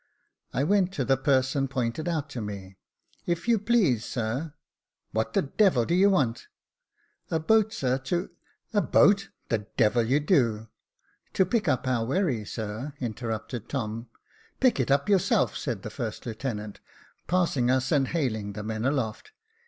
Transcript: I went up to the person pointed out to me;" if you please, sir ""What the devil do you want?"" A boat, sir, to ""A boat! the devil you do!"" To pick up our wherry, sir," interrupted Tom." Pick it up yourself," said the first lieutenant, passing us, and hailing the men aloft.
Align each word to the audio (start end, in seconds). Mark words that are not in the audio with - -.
I 0.51 0.63
went 0.63 0.87
up 0.89 0.93
to 0.93 1.05
the 1.05 1.15
person 1.15 1.67
pointed 1.67 2.07
out 2.09 2.27
to 2.31 2.41
me;" 2.41 2.79
if 3.27 3.47
you 3.47 3.59
please, 3.59 4.03
sir 4.03 4.55
""What 5.11 5.33
the 5.33 5.43
devil 5.43 5.85
do 5.85 5.93
you 5.93 6.09
want?"" 6.09 6.47
A 7.29 7.37
boat, 7.37 7.71
sir, 7.71 7.99
to 7.99 8.31
""A 8.73 8.81
boat! 8.81 9.29
the 9.49 9.67
devil 9.77 10.01
you 10.01 10.19
do!"" 10.19 10.69
To 11.35 11.45
pick 11.45 11.67
up 11.67 11.87
our 11.87 12.03
wherry, 12.03 12.45
sir," 12.45 12.93
interrupted 12.99 13.69
Tom." 13.69 14.09
Pick 14.59 14.79
it 14.79 14.89
up 14.89 15.07
yourself," 15.07 15.55
said 15.55 15.83
the 15.83 15.91
first 15.91 16.25
lieutenant, 16.25 16.79
passing 17.27 17.69
us, 17.69 17.91
and 17.91 18.07
hailing 18.07 18.53
the 18.53 18.63
men 18.63 18.85
aloft. 18.85 19.33